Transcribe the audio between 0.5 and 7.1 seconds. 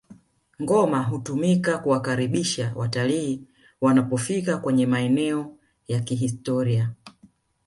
ngoma hutumika kuwakaribisha watalii wanapofika kwenye maeneo ya kihistoria